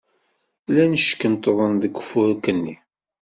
[0.69, 2.75] Llan ckunṭḍen deg ufurk-nni.